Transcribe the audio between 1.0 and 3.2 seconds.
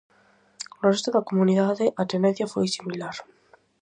da comunidade a tendencia foi similar.